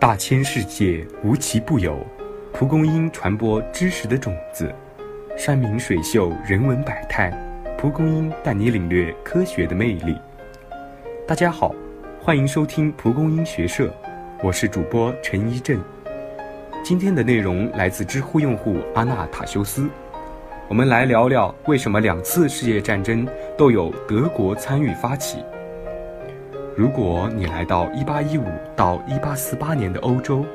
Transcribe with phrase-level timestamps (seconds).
[0.00, 1.98] 大千世界无奇不有，
[2.54, 4.74] 蒲公英传播知识的种子。
[5.36, 7.30] 山明水秀，人文百态，
[7.76, 10.16] 蒲公英带你领略科学的魅力。
[11.28, 11.74] 大家好，
[12.18, 13.92] 欢迎收听蒲公英学社，
[14.42, 15.78] 我是主播陈一正。
[16.82, 19.86] 今天的内容来自知乎用户阿纳塔修斯，
[20.66, 25.44] 我们来聊聊为什么两次世界战争都有德国参与发起。
[26.76, 28.42] 如果你来到1815
[28.76, 30.46] 到1848年的欧洲，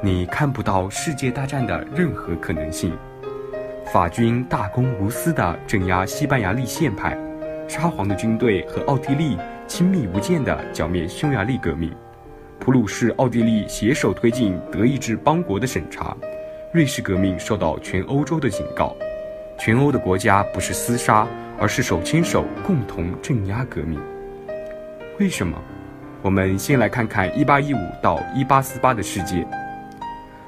[0.00, 2.96] 你看不到世界大战的任何可能性。
[3.92, 7.18] 法军大公无私地镇压西班牙立宪派，
[7.68, 9.36] 沙皇的军队和奥地利
[9.66, 11.92] 亲密无间地剿灭匈牙利革命，
[12.60, 16.16] 普鲁士、奥地利携手推进德意志邦国的审查，
[16.72, 18.94] 瑞士革命受到全欧洲的警告，
[19.58, 21.26] 全欧的国家不是厮杀，
[21.58, 24.00] 而是手牵手共同镇压革命。
[25.20, 25.54] 为什么？
[26.22, 29.46] 我们先来看看1815到1848的世界。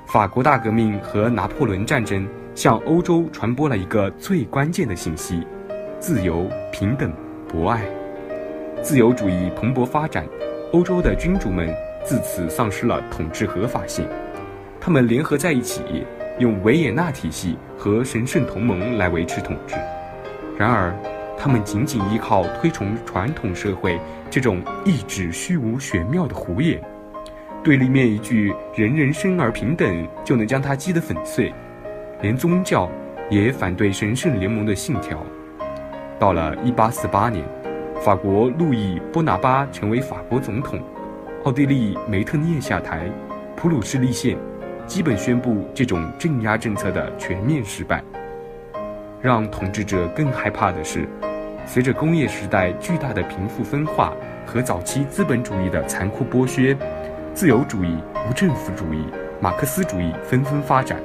[0.06, 5.46] 法国大革命和拿破仑战争向欧洲传播了一个最关键的信息：
[6.00, 7.12] 自由、平等、
[7.46, 7.82] 博爱。
[8.80, 10.26] 自由主义蓬勃发展，
[10.72, 11.68] 欧洲的君主们
[12.02, 14.08] 自此丧失了统治合法性。
[14.80, 16.06] 他们联合在一起，
[16.38, 19.74] 用维也纳体系和神圣同盟来维持统治。
[20.56, 20.94] 然而，
[21.42, 23.98] 他们仅仅依靠推崇传统社会
[24.30, 26.80] 这种意志虚无玄妙的胡言，
[27.64, 31.52] 对立面一句“人人生而平等”就能将它击得粉碎，
[32.20, 32.88] 连宗教
[33.28, 35.18] 也反对神圣联盟的信条。
[36.16, 37.44] 到了1848年，
[38.00, 40.78] 法国路易波拿巴成为法国总统，
[41.42, 43.10] 奥地利梅特涅下台，
[43.56, 44.38] 普鲁士立宪，
[44.86, 48.00] 基本宣布这种镇压政策的全面失败。
[49.20, 51.08] 让统治者更害怕的是。
[51.66, 54.12] 随着工业时代巨大的贫富分化
[54.44, 56.76] 和早期资本主义的残酷剥削，
[57.32, 57.96] 自由主义、
[58.28, 59.04] 无政府主义、
[59.40, 61.00] 马克思主义纷纷发展，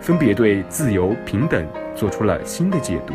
[0.00, 3.14] 分别对自由、平等做出了新的解读。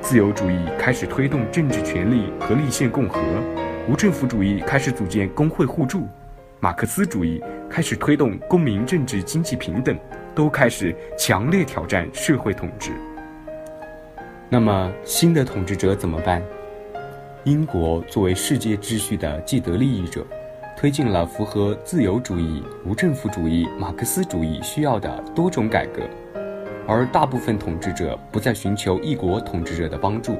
[0.00, 3.20] 自由主义开始推动政治权利和立宪共和，
[3.88, 6.08] 无政府主义开始组建工会互助，
[6.60, 9.98] 马克思主义开始推动公民政治经济平等，
[10.34, 12.92] 都开始强烈挑战社会统治。
[14.50, 16.42] 那么，新的统治者怎么办？
[17.44, 20.24] 英国作为世界秩序的既得利益者，
[20.74, 26.00] 推进了符合自由主义、无政府主义、马克思主义需要的多种改革，
[26.86, 30.38] 而大部分统治者不再寻求一国统治者的帮助，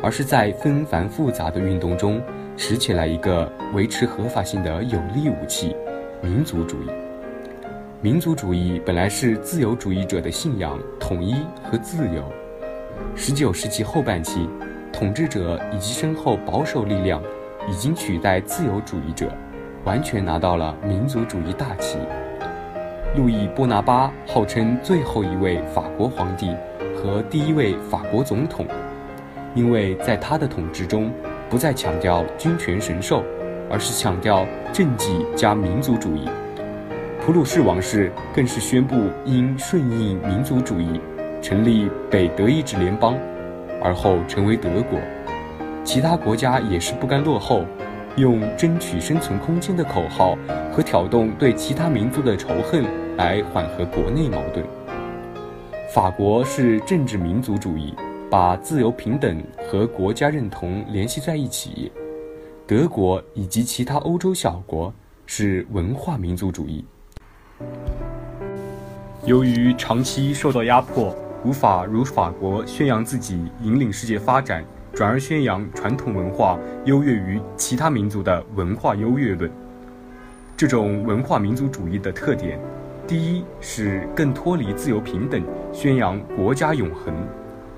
[0.00, 2.22] 而是在纷繁复杂的运动中
[2.56, 5.74] 拾起来一个维持合法性的有力武器——
[6.22, 6.86] 民族主义。
[8.00, 11.34] 民族主义本来是自由主义者的信仰、统一
[11.64, 12.22] 和自由。
[13.14, 14.48] 十九世纪后半期，
[14.92, 17.22] 统治者以及身后保守力量
[17.68, 19.30] 已经取代自由主义者，
[19.84, 21.98] 完全拿到了民族主义大旗。
[23.16, 26.54] 路易波拿巴号称最后一位法国皇帝
[26.94, 28.66] 和第一位法国总统，
[29.54, 31.10] 因为在他的统治中，
[31.48, 33.24] 不再强调君权神授，
[33.68, 36.28] 而是强调政绩加民族主义。
[37.20, 41.00] 普鲁士王室更是宣布应顺应民族主义。
[41.42, 43.16] 成立北德意志联邦，
[43.82, 44.98] 而后成为德国。
[45.82, 47.64] 其他国家也是不甘落后，
[48.16, 50.36] 用争取生存空间的口号
[50.70, 52.84] 和挑动对其他民族的仇恨
[53.16, 54.64] 来缓和国内矛盾。
[55.92, 57.94] 法国是政治民族主义，
[58.30, 61.90] 把自由平等和国家认同联系在一起；
[62.66, 64.92] 德国以及其他欧洲小国
[65.24, 66.84] 是文化民族主义。
[69.24, 71.16] 由于长期受到压迫。
[71.42, 74.62] 无法如法国宣扬自己引领世界发展，
[74.92, 79.50] 转而宣扬传统文化优越于其他民族的文化优越论。
[80.54, 82.58] 这种文化民族主义的特点，
[83.06, 85.42] 第一是更脱离自由平等，
[85.72, 87.14] 宣扬国家永恒；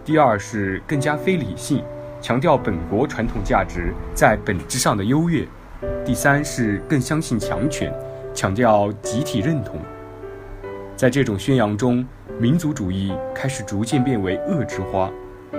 [0.04, 1.84] 第二是更加非理性，
[2.20, 5.44] 强调本国传统价值在本质上的优越；
[6.04, 7.94] 第三是更相信强权，
[8.34, 9.78] 强调集体认同。
[10.96, 12.06] 在这种宣扬中，
[12.38, 15.10] 民族主义开始逐渐变为恶之花，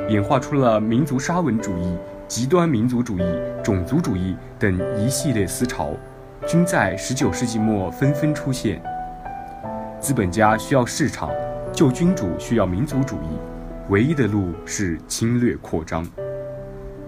[0.08, 1.98] 演化出了民族沙文主义、
[2.28, 3.24] 极端民族主义、
[3.64, 5.92] 种族主义等一系列思潮，
[6.48, 8.82] 均在19世纪末纷纷出现。
[10.00, 11.30] 资本家需要市场，
[11.74, 13.28] 旧君主需要民族主义，
[13.90, 16.08] 唯一的路是侵略扩张。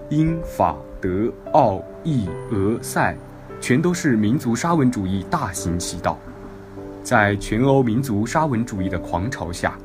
[0.09, 3.15] 英法德奥意俄塞，
[3.61, 6.17] 全都是民族沙文主义大行其道。
[7.05, 9.77] 在全欧民族沙文主义的狂潮下，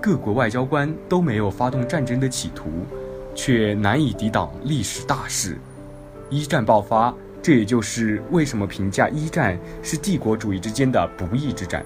[0.00, 2.70] 各国外交官都没有发动战争的企图，
[3.34, 5.58] 却难以抵挡历史大势。
[6.30, 11.84] 一战爆发，这也就是为什么评价一战是帝国主义之间的不义之战。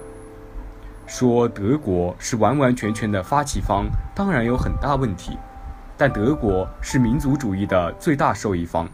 [1.05, 5.37] 说德国是完完全全的发起方，当然有很大问题。
[5.97, 8.87] 但德国是民族主义的最大受益方，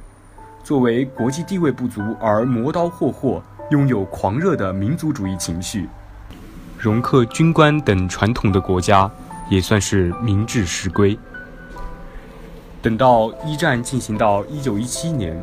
[0.63, 3.43] 作为国际地位不足而磨刀霍霍，
[3.73, 5.89] 拥有狂热的民族主义情绪，
[6.77, 9.09] 容克军官等传统的国家，
[9.49, 11.17] 也算是明智实归。
[12.83, 15.35] 等到一战进行到一九一七年，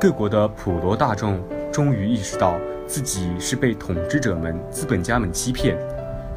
[0.00, 1.38] 各国的普罗大众
[1.70, 5.76] 终于意识到自己是被统治者们、资本家们欺骗，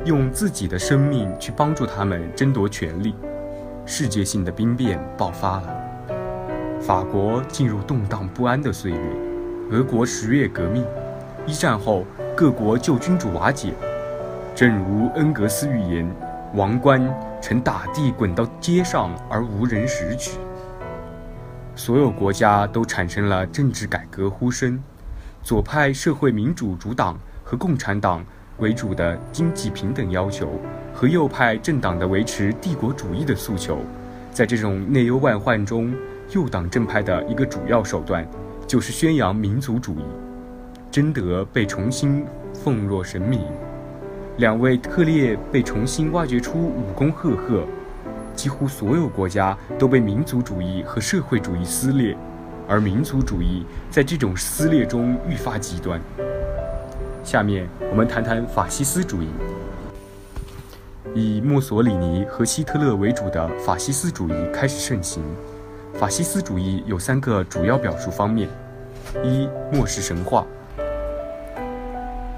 [0.03, 3.15] 用自己的生命去帮助他们争夺权力。
[3.85, 5.73] 世界性的兵变爆发了，
[6.81, 8.99] 法国进入动荡不安的岁月，
[9.71, 10.83] 俄国十月革命，
[11.47, 12.05] 一战后
[12.35, 13.73] 各国旧君主瓦解，
[14.53, 16.13] 正如恩格斯预言，
[16.53, 17.01] 王冠
[17.41, 20.37] 曾打地滚到街上而无人拾取。
[21.73, 24.77] 所有国家都产生了政治改革呼声，
[25.41, 28.21] 左派社会民主主党和共产党
[28.57, 30.49] 为主的经济平等要求。
[30.93, 33.77] 和右派政党的维持帝国主义的诉求，
[34.33, 35.95] 在这种内忧外患中，
[36.31, 38.27] 右党正派的一个主要手段
[38.67, 40.03] 就是宣扬民族主义。
[40.89, 43.41] 贞德被重新奉若神明，
[44.37, 47.63] 两位特列被重新挖掘出武功赫赫，
[48.33, 52.15] 几乎所有国家都被民族主义和社会主义撕裂，
[52.67, 55.99] 而民族主义在这种撕裂中愈发极端。
[57.23, 59.27] 下面我们谈谈法西斯主义。
[61.13, 65.21] 以墨索里尼和希特勒为主的法西斯主义开始盛行。
[65.93, 68.47] 法西斯主义有三个主要表述方面：
[69.23, 70.45] 一、末世神话。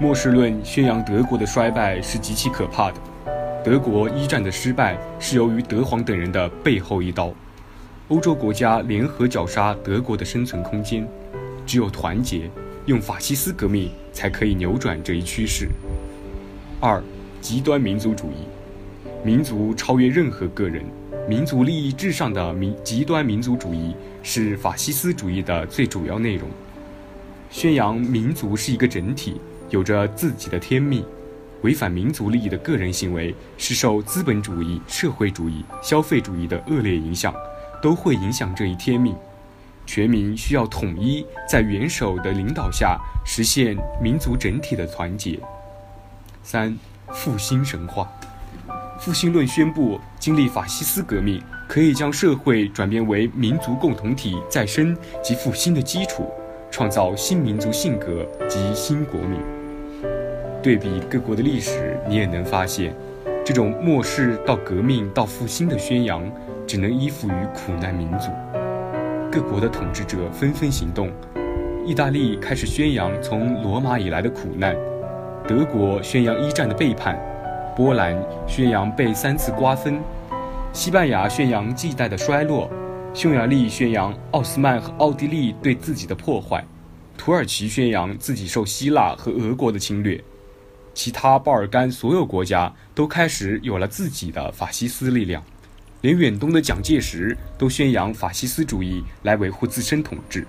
[0.02, 2.96] 末世论宣扬德国的衰败是极其可怕的，
[3.62, 7.30] 德国一战的失败是由于德皇等人的背后一刀。
[8.08, 11.06] 欧洲国家联合绞杀德国的生存空间，
[11.66, 12.50] 只有团结，
[12.86, 15.68] 用法西斯革命才可以扭转这一趋势。
[16.80, 17.02] 二、
[17.42, 18.46] 极端民族主义。
[19.22, 20.82] 民族超越任何个人，
[21.28, 26.48] 民族利益至上的民极端民族主义是法西斯主义的最主要内容。
[27.50, 29.38] 宣扬民族是一个整体，
[29.70, 31.04] 有着自己的天命，
[31.62, 37.32] 违反民族利益的个人行为是受资本主义、社会主义、消费主义的恶劣影响，
[37.80, 39.14] 都会影响这一天命。
[39.86, 45.38] 全民需要统一，在元首的领导下实现民族整体的团结。
[46.42, 46.76] 三、
[47.12, 48.08] 复兴神话。
[49.00, 56.30] 复兴论宣布，经历法西斯革命，可以将社会转变为民族共同体再生及复兴的基础，
[56.70, 59.59] 创造新民族性格及新国民。
[60.62, 62.94] 对比各国的历史，你也能发现，
[63.44, 66.30] 这种末世到革命到复兴的宣扬，
[66.66, 68.30] 只能依附于苦难民族。
[69.32, 71.10] 各国的统治者纷纷行动，
[71.86, 74.76] 意大利开始宣扬从罗马以来的苦难，
[75.48, 77.18] 德国宣扬一战的背叛。
[77.74, 78.14] 波兰
[78.46, 79.98] 宣扬被三次瓜分，
[80.74, 82.68] 西班牙宣扬近代的衰落，
[83.14, 86.62] 匈牙利宣扬奥斯曼和奥地利对自己的破坏，
[87.16, 90.22] 土耳其宣扬自己受希腊和俄国的侵略，
[90.92, 95.42] 其他巴尔干所有国家都开始有了自己的法西斯力量，
[96.00, 100.46] 连远东的蒋介石都宣扬法西斯主义来维护自身统治。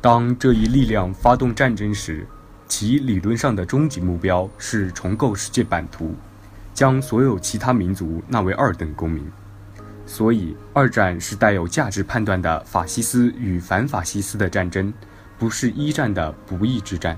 [0.00, 2.26] 当这一力量发动战争时，
[2.66, 6.14] 其理论上的终极目标是重构世界版图，
[6.72, 9.24] 将所有其他民族纳为二等公民。
[10.06, 14.92] 所以，二战是带有价值判断的法西斯与反法西斯的战争，
[15.38, 17.16] 不是一战的不义之战。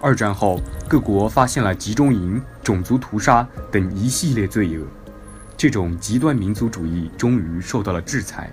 [0.00, 4.86] 二战后，各国发现了集中营、种族屠杀等一系列罪恶，
[5.56, 8.50] 这种极端民族主义终于受到了制裁。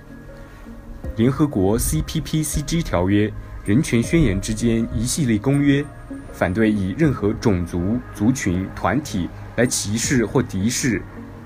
[1.15, 3.31] 联合国 CPPCG 条约。
[3.65, 5.83] 人权宣言之间一系列公约，
[6.31, 11.01] 反对以任何种族、族群、团体来歧视或敌视，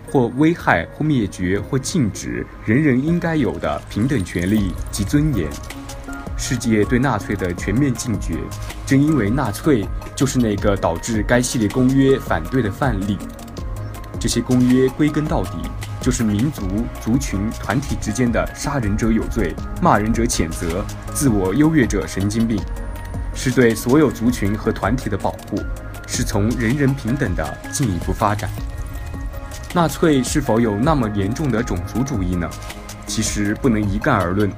[0.07, 5.49] 或危害或灭绝或禁止人人应该有的平等权利及尊严。
[6.41, 8.33] 世界对纳粹的全面禁绝，
[8.85, 13.15] 正因为纳粹就是那个导致该系列公约反对的范例。
[14.19, 15.51] 这些公约归根到底。
[16.01, 16.63] 就是民族、
[16.99, 20.83] 族群、团体之间的杀人者有罪，骂人者谴责，
[21.13, 22.59] 自我优越者神经病，
[23.35, 25.61] 是对所有族群和团体的保护，
[26.07, 28.49] 是从人人平等的进一步发展。
[29.75, 32.49] 纳粹是否有那么严重的种族主义呢？
[33.05, 34.51] 其实不能一概而论，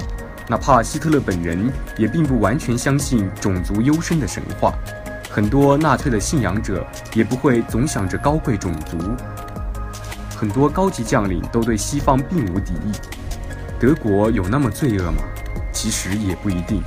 [0.50, 4.74] 哪怕希特勒本人也并不完全相信种族优生的神话，
[5.30, 8.98] 很多纳粹的信仰者也不会总想着高贵种族。
[10.36, 12.92] 很多高级将领都对西方并无敌意。
[13.80, 15.24] 德国有那么罪恶吗？
[15.72, 16.84] 其实也不一定。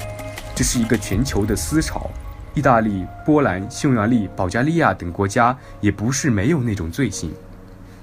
[0.55, 2.11] 这是一个全球的思潮。
[2.55, 7.33] 意大利、波兰、匈牙利、保加利亚等国家也不是没有那种罪行。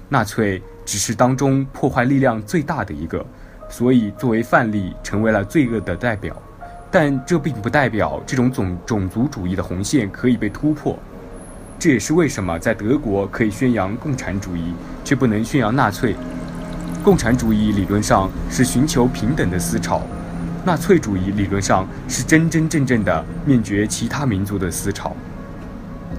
[0.08, 3.24] 纳粹只是当中破坏力量最大的一个，
[3.68, 6.36] 所以作为范例成为了罪恶的代表。
[6.90, 10.96] 但这并不代表这种种种族主义的红线可以被突破。
[11.76, 14.72] 这也是为什么在德国可以宣扬共产主义，
[15.04, 16.14] 却不能宣扬纳粹。
[17.02, 20.00] 共产主义理论上是寻求平等的思潮，
[20.64, 25.14] 纳粹主义理论上是真真正正的灭绝其他民族的思潮。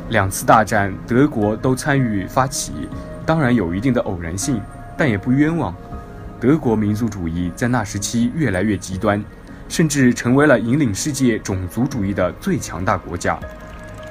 [0.10, 2.74] 两次大战，德国都参与发起，
[3.25, 4.62] 当然有一定的偶然性，
[4.98, 5.74] 但也不冤枉。
[6.46, 9.20] 德国民族主义在那时期越来越极端，
[9.68, 13.40] 甚至成为了引领世界种族主义的最强大国家。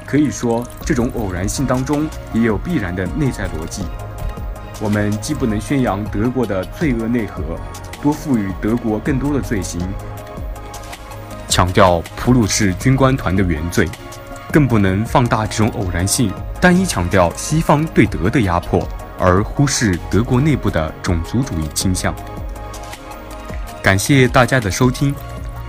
[0.05, 3.85] 可以说，这种偶然性当中也有必然的内在逻辑。
[4.81, 7.57] 我们既不能宣扬德国的罪恶内核，
[8.03, 9.81] 多赋予德国更多的罪行，
[11.49, 13.89] 强调普鲁士军官团的原罪，
[14.51, 18.85] 更不能放大这种偶然性，单一强调西方对德的压迫，
[19.19, 22.15] 而忽视德国内部的种族主义倾向。
[23.83, 25.15] 感谢大家的收听，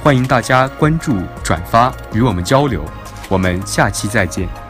[0.02, 2.84] 欢迎大家关注、转发与我们交流。
[3.28, 4.65] 我们下期再见。